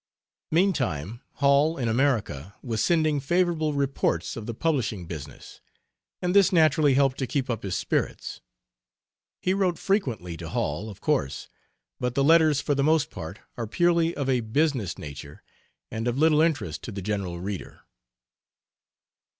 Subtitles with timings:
[0.49, 5.61] Meantime, Hall, in America, was sending favorable reports of the publishing business,
[6.23, 8.41] and this naturally helped to keep up his spirits.
[9.39, 11.49] He wrote frequently to Hall, of course,
[11.99, 15.43] but the letters for the most part are purely of a business nature
[15.91, 17.81] and of little interest to the general reader.